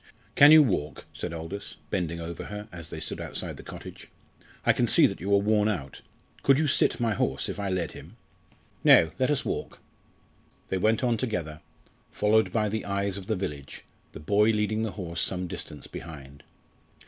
[0.33, 4.09] "Can you walk?" said Aldous, bending over her, as they stood outside the cottage.
[4.65, 6.01] "I can see that you are worn out.
[6.41, 8.15] Could you sit my horse if I led him?"
[8.83, 9.79] "No, let us walk."
[10.69, 11.61] They went on together,
[12.11, 13.83] followed by the eyes of the village,
[14.13, 16.41] the boy leading the horse some distance behind.